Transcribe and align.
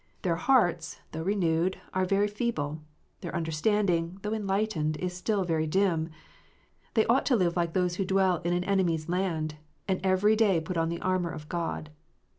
Their 0.23 0.37
hearts, 0.37 0.99
though 1.11 1.21
renewed, 1.21 1.79
are 1.93 2.05
very 2.05 2.27
feeble; 2.27 2.81
their 3.19 3.35
understanding, 3.35 4.17
though 4.23 4.33
enlightened, 4.33 4.97
is 4.97 5.13
still 5.15 5.43
very 5.43 5.67
dim. 5.67 6.09
They 6.95 7.05
ought 7.05 7.23
to 7.27 7.35
live 7.35 7.55
like 7.55 7.73
those 7.73 7.97
who 7.97 8.03
dwell 8.05 8.37
in 8.43 8.51
an 8.53 8.63
enemy 8.63 8.95
s 8.95 9.07
land, 9.07 9.57
and 9.87 10.01
every 10.03 10.35
day 10.35 10.55
to 10.55 10.61
put 10.65 10.75
on 10.75 10.89
the 10.89 11.01
armour 11.01 11.29
of 11.29 11.47
God. 11.49 11.91